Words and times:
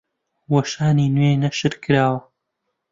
وەشانی 0.51 1.13
نوێی 1.15 1.39
نەشر 1.43 1.73
کراوە 1.83 2.19